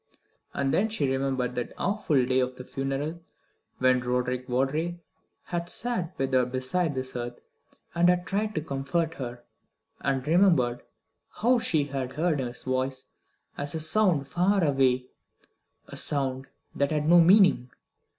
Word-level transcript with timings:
And 0.55 0.73
then 0.73 0.89
she 0.89 1.07
remembered 1.11 1.53
that 1.53 1.73
awful 1.77 2.25
day 2.25 2.39
of 2.39 2.55
the 2.55 2.63
funeral 2.63 3.19
when 3.77 3.99
Roderick 3.99 4.47
Vawdrey 4.47 4.99
had 5.43 5.69
sat 5.69 6.17
with 6.17 6.33
her 6.33 6.43
beside 6.43 6.95
this 6.95 7.11
hearth, 7.11 7.37
and 7.93 8.09
had 8.09 8.25
tried 8.25 8.55
to 8.55 8.61
comfort 8.61 9.13
her, 9.17 9.43
and 9.99 10.25
remembered 10.25 10.81
how 11.29 11.59
she 11.59 11.83
had 11.83 12.13
heard 12.13 12.39
his 12.39 12.63
voice 12.63 13.05
as 13.59 13.75
a 13.75 13.79
sound 13.79 14.27
far 14.27 14.63
away, 14.63 15.05
a 15.87 15.95
sound 15.95 16.47
that 16.73 16.89
had 16.89 17.07
no 17.07 17.21
meaning. 17.21 17.69